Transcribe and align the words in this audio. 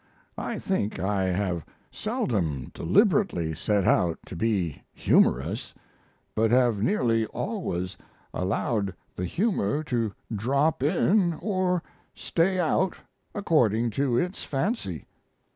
I 0.39 0.57
think 0.57 0.99
I 0.99 1.25
have 1.25 1.63
seldom 1.91 2.71
deliberately 2.73 3.53
set 3.53 3.85
out 3.85 4.17
to 4.25 4.35
be 4.35 4.81
humorous, 4.95 5.75
but 6.33 6.49
have 6.49 6.81
nearly 6.81 7.27
always 7.27 7.97
allowed 8.33 8.95
the 9.15 9.25
humor 9.25 9.83
to 9.83 10.11
drop 10.35 10.81
in 10.81 11.33
or 11.39 11.83
stay 12.15 12.59
out, 12.59 12.95
according 13.35 13.91
to 13.91 14.17
its 14.17 14.43
fancy. 14.43 15.05